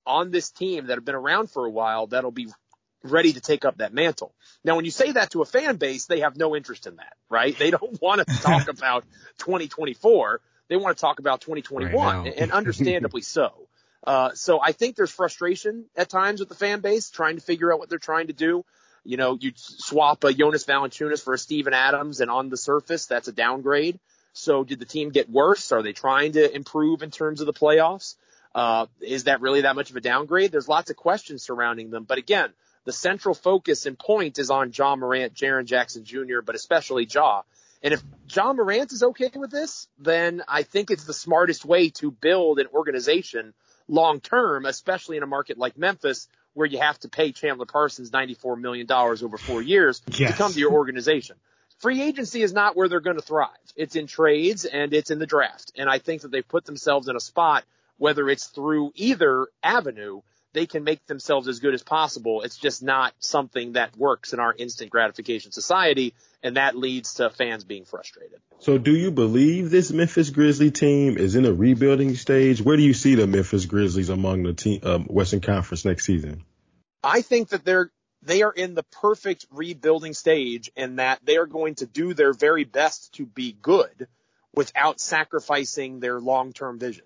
[0.07, 2.49] on this team that have been around for a while that'll be
[3.03, 4.35] ready to take up that mantle.
[4.65, 7.15] Now, when you say that to a fan base, they have no interest in that,
[7.29, 7.57] right?
[7.57, 9.05] They don't want to talk about
[9.39, 10.41] 2024.
[10.69, 13.69] They want to talk about 2021 right and understandably so.
[14.05, 17.73] Uh, so I think there's frustration at times with the fan base trying to figure
[17.73, 18.65] out what they're trying to do
[19.07, 23.07] You know, you swap a Jonas Valanciunas for a Steven Adams and on the surface,
[23.07, 23.99] that's a downgrade.
[24.33, 25.73] So did the team get worse?
[25.73, 28.17] Are they trying to improve in terms of the playoffs?
[28.55, 30.53] Uh, is that really that much of a downgrade?
[30.53, 32.05] There's lots of questions surrounding them.
[32.05, 32.51] But again,
[32.85, 37.43] the central focus and point is on Ja Morant, Jaren Jackson Jr., but especially Ja.
[37.83, 38.03] And if
[38.35, 42.59] Ja Morant is okay with this, then I think it's the smartest way to build
[42.59, 43.55] an organization
[43.89, 48.11] long term, especially in a market like Memphis where you have to pay Chandler Parsons
[48.11, 50.31] $94 million over four years yes.
[50.31, 51.37] to come to your organization.
[51.81, 53.51] Free agency is not where they're going to thrive.
[53.77, 55.73] It's in trades and it's in the draft.
[55.77, 57.65] And I think that they've put themselves in a spot,
[57.99, 60.23] whether it's through either avenue,
[60.57, 62.41] they can make themselves as good as possible.
[62.41, 66.15] It's just not something that works in our instant gratification society.
[66.43, 68.41] And that leads to fans being frustrated.
[68.61, 72.63] So do you believe this Memphis Grizzly team is in a rebuilding stage?
[72.63, 76.45] Where do you see the Memphis Grizzlies among the team, um, Western Conference next season?
[77.03, 77.91] I think that they're
[78.23, 82.33] they are in the perfect rebuilding stage and that they are going to do their
[82.33, 84.09] very best to be good
[84.55, 87.05] without sacrificing their long-term vision.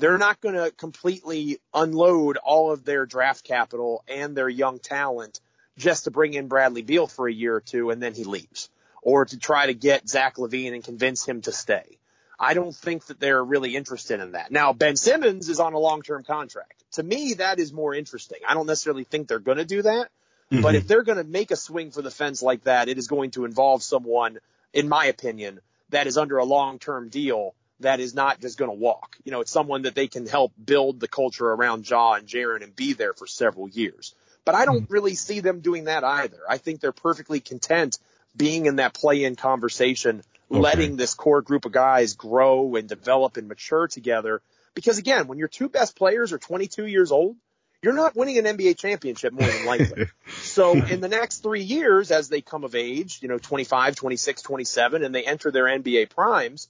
[0.00, 5.40] They're not going to completely unload all of their draft capital and their young talent
[5.78, 8.68] just to bring in Bradley Beal for a year or two and then he leaves
[9.02, 11.98] or to try to get Zach LaVine and convince him to stay.
[12.38, 14.50] I don't think that they're really interested in that.
[14.50, 16.82] Now, Ben Simmons is on a long-term contract.
[16.92, 18.38] To me, that is more interesting.
[18.46, 20.10] I don't necessarily think they're going to do that,
[20.50, 20.62] Mm-hmm.
[20.62, 23.06] But if they're going to make a swing for the fence like that, it is
[23.06, 24.38] going to involve someone,
[24.72, 25.60] in my opinion,
[25.90, 29.16] that is under a long-term deal that is not just going to walk.
[29.24, 32.62] You know, it's someone that they can help build the culture around Ja and Jaren
[32.62, 34.14] and be there for several years.
[34.44, 34.92] But I don't mm-hmm.
[34.92, 36.38] really see them doing that either.
[36.48, 37.98] I think they're perfectly content
[38.36, 40.60] being in that play-in conversation, okay.
[40.60, 44.40] letting this core group of guys grow and develop and mature together.
[44.74, 47.36] Because again, when your two best players are 22 years old,
[47.82, 50.06] you're not winning an NBA championship more than likely.
[50.42, 54.42] so in the next three years, as they come of age, you know, 25, 26,
[54.42, 56.68] 27, and they enter their NBA primes,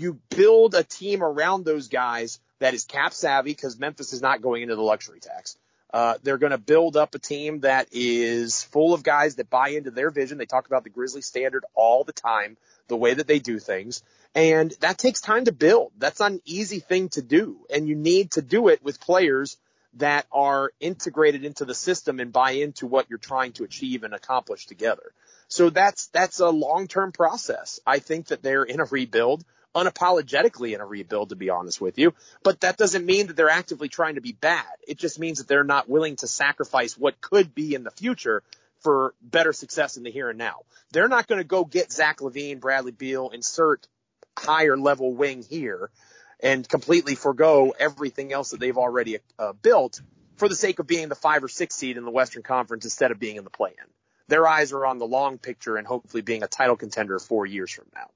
[0.00, 4.42] you build a team around those guys that is cap savvy because Memphis is not
[4.42, 5.56] going into the luxury tax.
[5.92, 9.70] Uh, they're going to build up a team that is full of guys that buy
[9.70, 10.38] into their vision.
[10.38, 14.02] They talk about the Grizzly standard all the time, the way that they do things.
[14.34, 15.90] And that takes time to build.
[15.98, 17.66] That's not an easy thing to do.
[17.74, 19.56] And you need to do it with players
[19.94, 24.14] that are integrated into the system and buy into what you're trying to achieve and
[24.14, 25.12] accomplish together.
[25.48, 27.80] So that's, that's a long-term process.
[27.84, 31.98] I think that they're in a rebuild, unapologetically in a rebuild, to be honest with
[31.98, 32.14] you.
[32.42, 34.66] But that doesn't mean that they're actively trying to be bad.
[34.86, 38.42] It just means that they're not willing to sacrifice what could be in the future
[38.80, 40.60] for better success in the here and now.
[40.92, 43.86] They're not going to go get Zach LaVine, Bradley Beal, insert
[44.36, 45.90] higher level wing here
[46.42, 50.00] and completely forego everything else that they've already uh, built
[50.36, 53.10] for the sake of being the five or six seed in the Western Conference instead
[53.10, 53.86] of being in the play-in.
[54.28, 57.70] Their eyes are on the long picture and hopefully being a title contender four years
[57.70, 58.10] from now.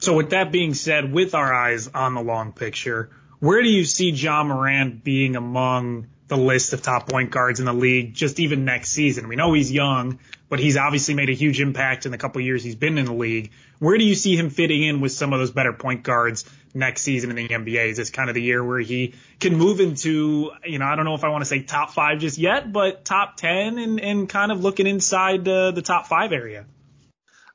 [0.00, 3.84] So with that being said, with our eyes on the long picture, where do you
[3.84, 8.40] see Ja Morant being among the list of top point guards in the league just
[8.40, 9.28] even next season?
[9.28, 12.64] We know he's young, but he's obviously made a huge impact in the couple years
[12.64, 13.50] he's been in the league.
[13.78, 17.02] Where do you see him fitting in with some of those better point guards next
[17.02, 17.88] season in the NBA?
[17.90, 21.04] Is this kind of the year where he can move into, you know, I don't
[21.04, 24.28] know if I want to say top five just yet, but top 10 and, and
[24.30, 26.64] kind of looking inside uh, the top five area?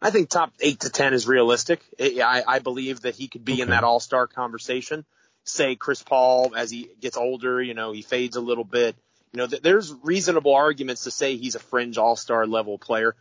[0.06, 1.82] I think top eight to 10 is realistic.
[2.00, 3.62] I, I believe that he could be okay.
[3.64, 5.06] in that all star conversation.
[5.44, 8.96] Say Chris Paul as he gets older, you know, he fades a little bit.
[9.32, 13.16] You know, there's reasonable arguments to say he's a fringe all star level player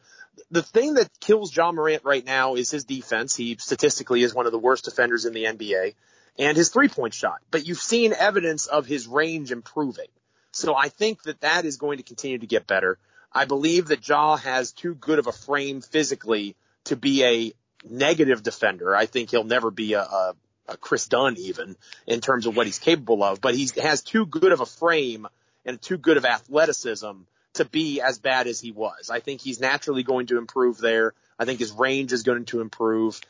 [0.51, 3.35] the thing that kills Ja Morant right now is his defense.
[3.35, 5.95] He statistically is one of the worst defenders in the NBA
[6.39, 10.09] and his three point shot, but you've seen evidence of his range improving.
[10.53, 12.99] So I think that that is going to continue to get better.
[13.33, 17.53] I believe that Ja has too good of a frame physically to be a
[17.89, 18.95] negative defender.
[18.95, 20.35] I think he'll never be a, a,
[20.69, 24.27] a Kris Dunn even in terms of what he's capable of, but he has too
[24.27, 25.27] good of a frame
[25.65, 27.13] and too good of athleticism
[27.55, 29.11] to be as bad as he was.
[29.11, 31.15] I think he's naturally going to improve there.
[31.39, 33.21] I think his range is going to improve.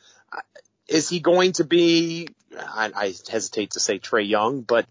[0.89, 4.87] Is he going to be, I, I hesitate to say Trae Young, but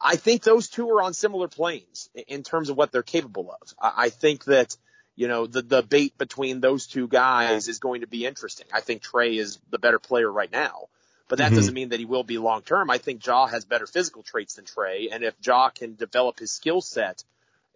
[0.00, 3.74] I think those two are on similar planes in terms of what they're capable of.
[3.80, 4.76] I think that,
[5.16, 8.66] you know, the debate between those two guys is going to be interesting.
[8.72, 10.88] I think Trae is the better player right now,
[11.28, 11.56] but that mm-hmm.
[11.56, 12.90] doesn't mean that he will be long term.
[12.90, 15.08] I think Ja has better physical traits than Trae.
[15.10, 17.24] and if Ja can develop his skill set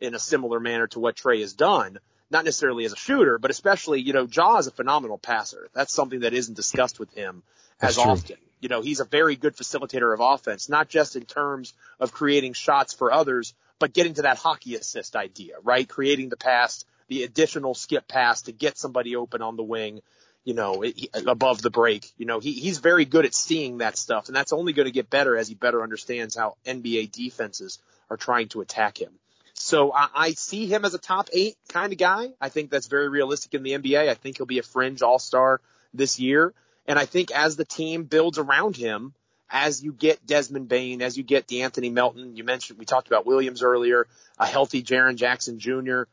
[0.01, 1.99] in a similar manner to what Trae has done.
[2.31, 5.69] Not necessarily as a shooter, but especially, you know, Ja is a phenomenal passer.
[5.73, 7.43] That's something that isn't discussed with him
[7.81, 8.37] as often.
[8.61, 12.53] You know, he's a very good facilitator of offense, not just in terms of creating
[12.53, 15.89] shots for others, but getting to that hockey assist idea, right?
[15.89, 20.01] Creating the pass the additional skip pass to get somebody open on the wing,
[20.45, 20.85] you know,
[21.27, 22.09] above the break.
[22.17, 24.93] You know, he, he's very good at seeing that stuff, and that's only going to
[24.93, 29.11] get better as he better understands how NBA defenses are trying to attack him.
[29.55, 32.29] So I, I see him as a top eight kind of guy.
[32.41, 34.09] I think that's very realistic in the NBA.
[34.09, 35.61] I think he'll be a fringe all star
[35.93, 36.55] this year.
[36.87, 39.15] And I think as the team builds around him,
[39.51, 43.27] as you get Desmond Bane, as you get De'Anthony Melton, you mentioned, we talked about
[43.27, 44.07] Williams earlier,
[44.39, 46.05] a healthy Jaren Jackson Jr.,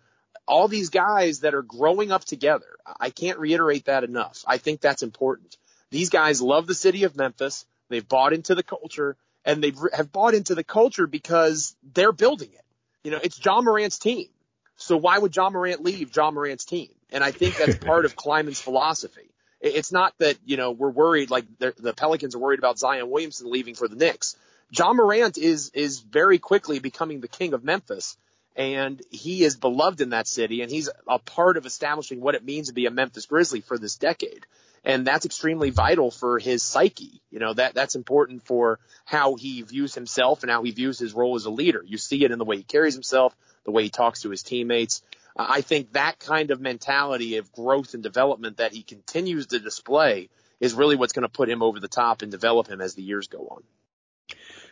[0.47, 2.77] all these guys that are growing up together.
[2.99, 4.43] I can't reiterate that enough.
[4.47, 5.57] I think that's important.
[5.91, 7.65] These guys love the city of Memphis.
[7.89, 12.49] They've bought into the culture and they have bought into the culture because they're building
[12.53, 12.65] it.
[13.03, 14.27] You know, it's Ja Morant's team.
[14.75, 16.89] So why would Ja Morant leave Ja Morant's team?
[17.11, 19.29] And I think that's part of Kleiman's philosophy.
[19.59, 23.49] It's not that, you know, we're worried like the Pelicans are worried about Zion Williamson
[23.49, 24.35] leaving for the Knicks.
[24.71, 28.17] Ja Morant is, is very quickly becoming the king of Memphis
[28.57, 32.43] and he is beloved in that city and he's a part of establishing what it
[32.43, 34.47] means to be a Memphis Grizzly for this decade.
[34.83, 37.21] And that's extremely vital for his psyche.
[37.29, 41.13] You know, that, that's important for how he views himself and how he views his
[41.13, 41.83] role as a leader.
[41.85, 44.43] You see it in the way he carries himself, the way he talks to his
[44.43, 45.03] teammates.
[45.35, 49.59] Uh, I think that kind of mentality of growth and development that he continues to
[49.59, 52.95] display is really what's going to put him over the top and develop him as
[52.95, 53.63] the years go on.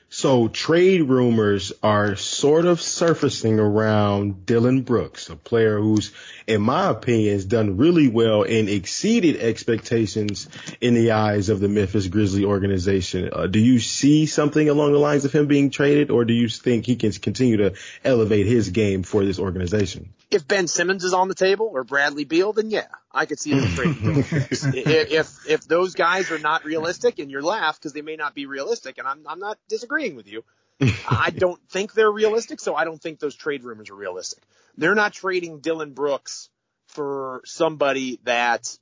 [0.09, 6.11] So trade rumors are sort of surfacing around Dillon Brooks, a player who's,
[6.47, 10.47] in my opinion, has done really well and exceeded expectations
[10.79, 13.29] in the eyes of the Memphis Grizzly organization.
[13.33, 16.49] Uh, do you see something along the lines of him being traded or do you
[16.49, 20.13] think he can continue to elevate his game for this organization?
[20.31, 23.57] If Ben Simmons is on the table or Bradley Beal, then yeah, I could see
[23.57, 24.25] them trading.
[24.29, 28.45] if if those guys are not realistic, and you're laugh because they may not be
[28.45, 30.43] realistic, and I'm I'm not disagreeing with you.
[31.07, 34.43] I don't think they're realistic, so I don't think those trade rumors are realistic.
[34.77, 36.49] They're not trading Dillon Brooks
[36.87, 38.77] for somebody that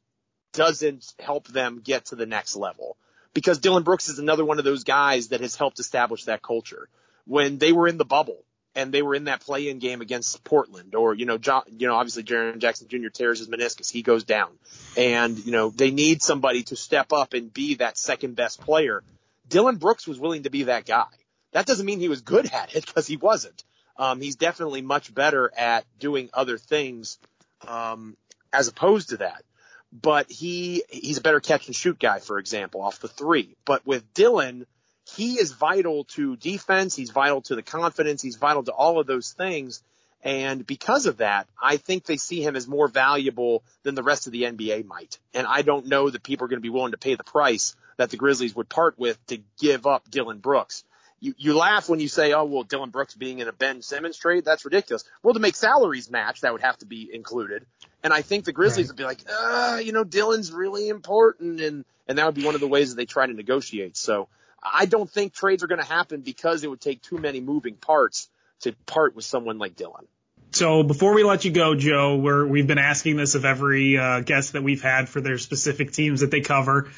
[0.53, 2.97] doesn't help them get to the next level.
[3.33, 6.87] Because Dillon Brooks is another one of those guys that has helped establish that culture.
[7.25, 8.43] When they were in the bubble,
[8.75, 11.95] and they were in that play-in game against Portland, or you know, John, you know,
[11.95, 13.09] obviously Jaren Jackson Jr.
[13.09, 14.51] tears his meniscus, he goes down,
[14.97, 19.03] and you know they need somebody to step up and be that second best player.
[19.47, 21.05] Dillon Brooks was willing to be that guy.
[21.51, 23.63] That doesn't mean he was good at it because he wasn't.
[23.97, 27.19] Um, he's definitely much better at doing other things
[27.67, 28.17] um,
[28.51, 29.43] as opposed to that.
[29.91, 33.55] But he he's a better catch and shoot guy, for example, off the three.
[33.63, 34.65] But with Dillon,
[35.15, 36.95] he is vital to defense.
[36.95, 38.21] He's vital to the confidence.
[38.21, 39.83] He's vital to all of those things.
[40.23, 44.25] And because of that, I think they see him as more valuable than the rest
[44.25, 45.19] of the NBA might.
[45.33, 47.75] And I don't know that people are going to be willing to pay the price
[47.97, 50.83] that the Grizzlies would part with to give up Dillon Brooks.
[51.19, 54.17] You, you laugh when you say, oh, well, Dillon Brooks being in a Ben Simmons
[54.17, 55.03] trade, that's ridiculous.
[55.21, 57.65] Well, to make salaries match, that would have to be included.
[58.01, 58.91] And I think the Grizzlies right.
[58.91, 61.61] would be like, uh, you know, Dillon's really important.
[61.61, 63.95] And, and that would be one of the ways that they try to negotiate.
[63.95, 64.27] So,
[64.63, 67.75] I don't think trades are going to happen because it would take too many moving
[67.75, 68.29] parts
[68.61, 70.05] to part with someone like Dillon.
[70.51, 74.19] So before we let you go, Joe, we're, we've been asking this of every uh,
[74.19, 76.91] guest that we've had for their specific teams that they cover.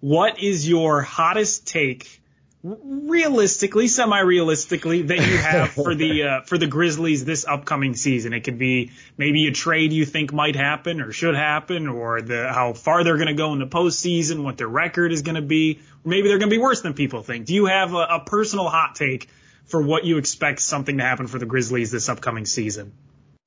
[0.00, 2.21] What is your hottest take
[2.62, 8.32] realistically, semi-realistically, that you have for the uh, for the Grizzlies this upcoming season.
[8.32, 12.48] It could be maybe a trade you think might happen or should happen, or the
[12.52, 15.42] how far they're going to go in the postseason, what their record is going to
[15.42, 17.46] be, or maybe they're going to be worse than people think.
[17.46, 19.28] Do you have a, a personal hot take
[19.64, 22.92] for what you expect something to happen for the Grizzlies this upcoming season?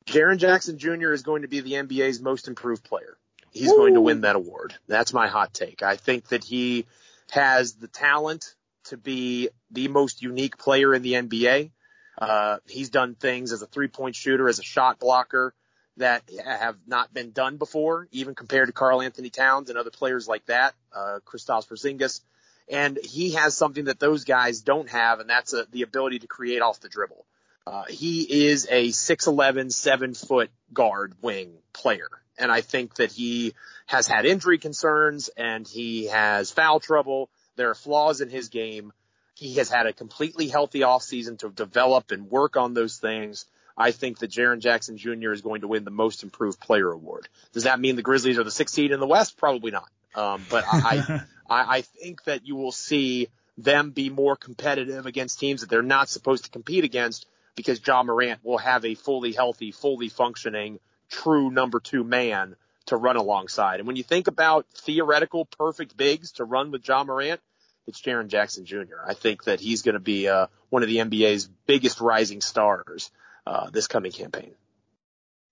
[0.06, 1.14] Jaren Jackson Jr.
[1.14, 3.18] is going to be the NBA's most improved player.
[3.52, 3.78] He's Ooh.
[3.78, 4.76] going to win that award.
[4.88, 5.82] That's my hot take.
[5.82, 6.86] I think that he
[7.32, 8.54] has the talent
[8.86, 11.72] to be the most unique player in the NBA.
[12.18, 15.54] Uh, he's done things as a three point shooter, as a shot blocker
[15.98, 20.46] that have not been done before, even compared to Karl-Anthony Towns and other players like
[20.48, 22.22] that, uh, Kristaps Porzingis.
[22.68, 26.28] And he has something that those guys don't have, and that's a, the ability to
[26.28, 27.26] create off the dribble.
[27.68, 32.10] Uh, he is a 6'11", 7 foot guard wing player.
[32.38, 33.54] And I think that he
[33.86, 38.94] has had injury concerns and he has foul trouble there are flaws in his game.
[39.34, 43.46] He has had a completely healthy offseason to develop and work on those things.
[43.78, 45.32] I think that Jaren Jackson Jr.
[45.32, 47.28] is going to win the most improved player award.
[47.52, 49.38] Does that mean the Grizzlies are the sixth seed in the West?
[49.38, 49.90] Probably not.
[50.16, 55.40] Um, but I, I, I think that you will see them be more competitive against
[55.40, 57.26] teams that they're not supposed to compete against
[57.56, 60.80] because Ja Morant will have a fully healthy, fully functioning,
[61.10, 62.56] true number two man
[62.88, 63.80] to run alongside.
[63.80, 67.42] And when you think about theoretical perfect bigs to run with Ja Morant,
[67.88, 69.02] it's Jaren Jackson Jr.
[69.06, 73.12] I think that he's going to be uh, one of the NBA's biggest rising stars
[73.46, 74.52] uh, this coming campaign.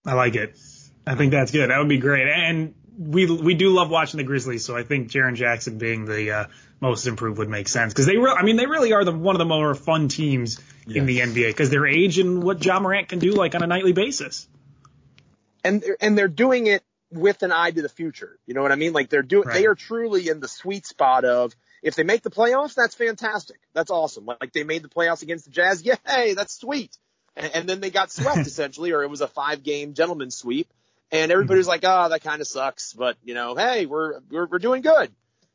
[0.05, 0.57] I like it.
[1.05, 1.69] I think that's good.
[1.69, 2.27] That would be great.
[2.27, 6.31] And we we do love watching the Grizzlies, so I think Jaren Jackson being the
[6.31, 6.45] uh,
[6.79, 9.35] most improved would make sense because they re- I mean they really are the one
[9.35, 10.97] of the more fun teams yes.
[10.97, 13.67] in the NBA because their age and what Ja Morant can do like on a
[13.67, 14.47] nightly basis.
[15.63, 16.83] And and they're doing it
[17.13, 18.39] with an eye to the future.
[18.45, 18.93] You know what I mean?
[18.93, 19.53] Like they're doing right.
[19.53, 23.57] they are truly in the sweet spot of if they make the playoffs, that's fantastic.
[23.73, 24.25] That's awesome.
[24.25, 25.83] Like they made the playoffs against the Jazz.
[25.85, 26.97] Yay, that's sweet.
[27.35, 30.71] And, and then they got swept essentially, or it was a five game gentleman's sweep.
[31.11, 31.83] And everybody's mm-hmm.
[31.83, 32.93] like, oh, that kind of sucks.
[32.93, 35.11] But, you know, hey, we're, we're, we're doing good.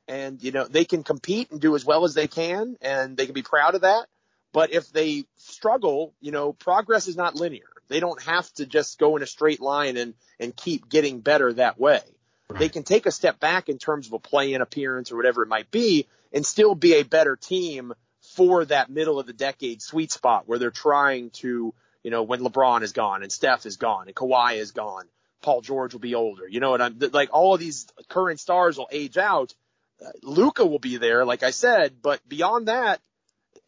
[0.06, 3.26] And, you know, they can compete and do as well as they can and they
[3.26, 4.06] can be proud of that.
[4.52, 7.68] But if they struggle, you know, progress is not linear.
[7.88, 11.52] They don't have to just go in a straight line and, and keep getting better
[11.54, 12.00] that way.
[12.48, 12.60] Right.
[12.60, 15.42] They can take a step back in terms of a play in appearance or whatever
[15.42, 19.82] it might be and still be a better team for that middle of the decade
[19.82, 23.76] sweet spot where they're trying to, you know, when LeBron is gone and Steph is
[23.76, 25.04] gone and Kawhi is gone,
[25.42, 26.48] Paul George will be older.
[26.48, 27.30] You know what I'm like?
[27.32, 29.54] All of these current stars will age out.
[30.00, 33.00] Uh, Luka will be there, like I said, but beyond that,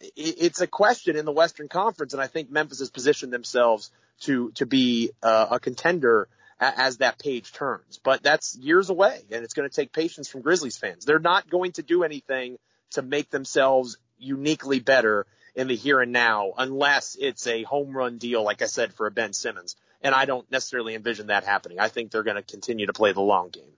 [0.01, 3.91] it, it's a question in the Western Conference, and I think Memphis has positioned themselves
[4.21, 6.29] to to be uh, a contender
[6.61, 7.99] as that page turns.
[8.03, 11.05] But that's years away, and it's going to take patience from Grizzlies fans.
[11.05, 12.59] They're not going to do anything
[12.93, 18.19] to make themselves uniquely better in the here and now unless it's a home run
[18.19, 19.77] deal, like I said, for a Ben Simmons.
[20.03, 21.79] And I don't necessarily envision that happening.
[21.79, 23.73] I think they're going to continue to play the long game.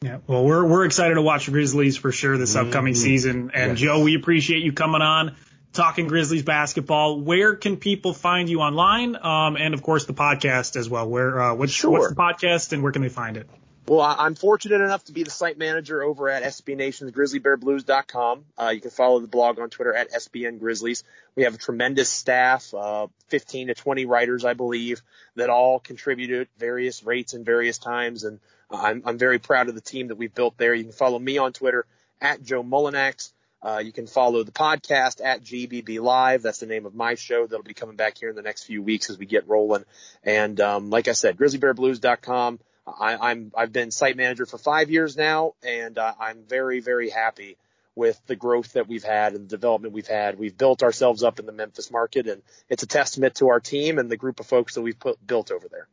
[0.00, 3.02] Yeah, well, we're we're excited to watch Grizzlies for sure this upcoming mm-hmm.
[3.02, 3.50] season.
[3.54, 3.80] And yes.
[3.80, 5.36] Joe, we appreciate you coming on
[5.72, 7.20] talking Grizzlies basketball.
[7.20, 9.16] Where can people find you online?
[9.16, 11.08] Um, and of course the podcast as well.
[11.08, 11.90] Where uh, what's, sure.
[11.90, 13.48] what's the podcast and where can they find it?
[13.88, 18.44] Well, I'm fortunate enough to be the site manager over at SB Nation's GrizzlyBearBlues.com.
[18.56, 21.02] Uh, you can follow the blog on Twitter at SBN Grizzlies.
[21.34, 25.02] We have a tremendous staff, uh, 15 to 20 writers, I believe,
[25.34, 28.22] that all contribute at various rates and various times.
[28.22, 28.38] And
[28.70, 30.74] I'm, I'm very proud of the team that we've built there.
[30.74, 31.84] You can follow me on Twitter
[32.20, 33.32] at Joe Mullinax.
[33.62, 36.42] Uh, you can follow the podcast at GBB Live.
[36.42, 38.82] That's the name of my show that'll be coming back here in the next few
[38.82, 39.84] weeks as we get rolling.
[40.24, 42.58] And um, like I said, GrizzlyBearBlues.com.
[42.84, 47.10] I, I'm I've been site manager for five years now, and uh, I'm very very
[47.10, 47.56] happy
[47.94, 50.38] with the growth that we've had and the development we've had.
[50.38, 53.98] We've built ourselves up in the Memphis market, and it's a testament to our team
[53.98, 55.86] and the group of folks that we've put, built over there.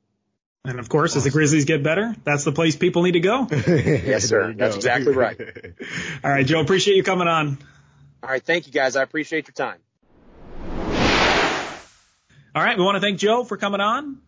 [0.66, 3.48] And of course, as the Grizzlies get better, that's the place people need to go.
[3.52, 4.54] yes, sir.
[4.54, 5.40] That's exactly right.
[6.24, 7.58] All right, Joe, appreciate you coming on.
[8.22, 8.98] All right, thank you guys.
[8.98, 9.80] I appreciate your time.
[12.54, 14.20] All right, we want to thank Joe for coming on.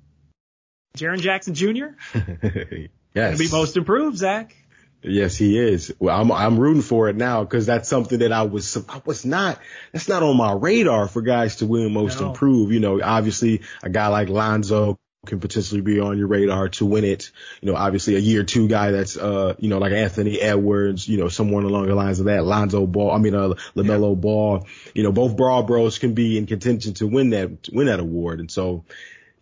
[0.97, 1.88] Jaren Jackson Jr.
[3.13, 3.38] yes.
[3.38, 4.55] be most improved, Zach.
[5.03, 5.93] Yes, he is.
[5.99, 9.25] Well, I'm I'm rooting for it now because that's something that I was I was
[9.25, 9.59] not
[9.91, 12.29] that's not on my radar for guys to win most no.
[12.29, 12.71] improved.
[12.71, 17.03] You know, obviously a guy like Lonzo can potentially be on your radar to win
[17.03, 17.32] it.
[17.61, 21.17] You know, obviously a year two guy that's, uh, you know, like Anthony Edwards, you
[21.17, 24.19] know, someone along the lines of that, Lonzo Ball, I mean, uh, LaMelo yeah.
[24.19, 27.99] Ball, you know, both Brawl Bros can be in contention to win that, win that
[27.99, 28.39] award.
[28.39, 28.84] And so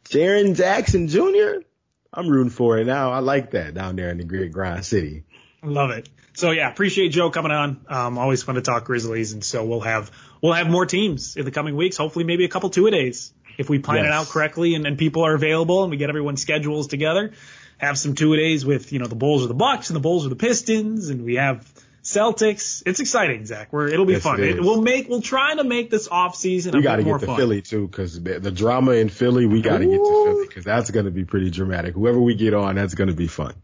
[0.09, 1.65] Jaren Jackson Jr.,
[2.11, 3.11] I'm rooting for it now.
[3.11, 5.23] I like that down there in the great grind city.
[5.63, 6.09] I love it.
[6.33, 7.85] So yeah, appreciate Joe coming on.
[7.87, 9.31] Um, always fun to talk Grizzlies.
[9.31, 10.11] And so we'll have,
[10.41, 11.95] we'll have more teams in the coming weeks.
[11.95, 14.07] Hopefully maybe a couple two a days if we plan yes.
[14.07, 17.33] it out correctly and, and people are available and we get everyone's schedules together,
[17.77, 19.99] have some two a days with, you know, the Bulls or the Bucks and the
[19.99, 21.69] Bulls or the Pistons and we have
[22.01, 22.81] Celtics.
[22.85, 23.73] It's exciting, Zach.
[23.73, 24.39] We're, it'll be yes, fun.
[24.39, 26.71] It it, we'll make, we'll try to make this off season.
[26.73, 27.35] We got to get to fun.
[27.35, 30.89] Philly too, cause the, drama in Philly, we got to get to Philly cause that's
[30.91, 31.95] going to be pretty dramatic.
[31.95, 33.55] Whoever we get on, that's going to be fun.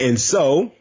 [0.00, 0.72] And so,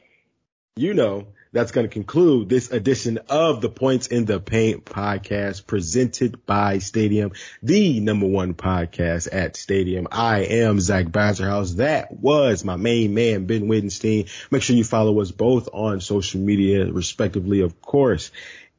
[0.76, 5.68] you know, that's going to conclude this edition of the Points in the Paint podcast
[5.68, 10.08] presented by Stadium, the number one podcast at Stadium.
[10.12, 11.76] I am Zach Bazerhouse.
[11.76, 14.30] That was my main man, Ben Wittenstein.
[14.50, 18.32] Make sure you follow us both on social media, respectively, of course.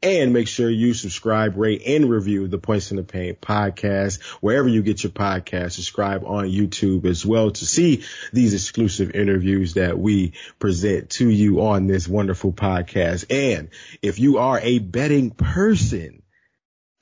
[0.02, 4.68] And make sure you subscribe, rate, and review the Points in the Paint podcast wherever
[4.68, 5.72] you get your podcast.
[5.72, 11.62] Subscribe on YouTube as well to see these exclusive interviews that we present to you
[11.62, 13.26] on this wonderful podcast.
[13.30, 13.68] And
[14.02, 16.22] if you are a betting person,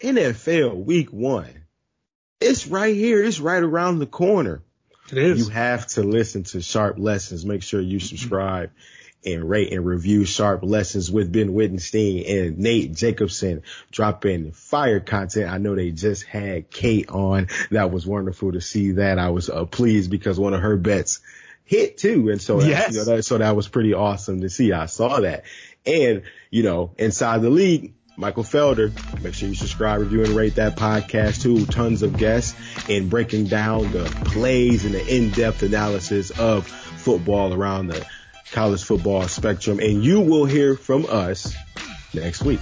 [0.03, 1.65] NFL week one,
[2.39, 3.25] it's right here.
[3.25, 4.63] It's right around the corner.
[5.11, 5.47] It is.
[5.47, 7.47] You have to listen to Sharp Lessons.
[7.47, 8.69] Make sure you subscribe.
[8.69, 15.01] Mm-hmm and rate and review Sharp Lessons with Ben Wittenstein and Nate Jacobson dropping fire
[15.01, 15.51] content.
[15.51, 17.49] I know they just had Kate on.
[17.71, 19.18] That was wonderful to see that.
[19.18, 21.21] I was uh, pleased because one of her bets
[21.64, 22.31] hit too.
[22.31, 22.87] And so, yes.
[22.87, 24.73] that, you know, that, so that was pretty awesome to see.
[24.73, 25.45] I saw that.
[25.85, 28.93] And, you know, inside the league, Michael Felder.
[29.23, 31.64] Make sure you subscribe, review, and rate that podcast too.
[31.64, 32.55] Tons of guests
[32.89, 38.07] and breaking down the plays and the in-depth analysis of football around the
[38.53, 39.81] college football spectrum.
[39.81, 41.55] And you will hear from us
[42.15, 42.61] next week.